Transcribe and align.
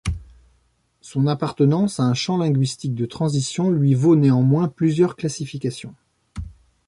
Son 1.01 1.27
appartenance 1.27 1.99
à 1.99 2.03
un 2.05 2.15
champ 2.15 2.37
linguistique 2.39 2.95
de 2.95 3.05
transition 3.05 3.69
lui 3.69 3.93
vaut 3.93 4.15
néanmoins 4.15 4.67
plusieurs 4.67 5.15
classifications. 5.15 5.93